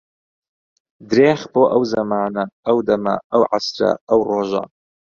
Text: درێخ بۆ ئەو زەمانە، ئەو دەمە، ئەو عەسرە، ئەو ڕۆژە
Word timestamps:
درێخ 1.09 1.41
بۆ 1.53 1.63
ئەو 1.71 1.83
زەمانە، 1.93 2.43
ئەو 2.67 2.77
دەمە، 2.87 3.15
ئەو 3.31 3.43
عەسرە، 3.51 3.91
ئەو 4.09 4.19
ڕۆژە 4.29 4.63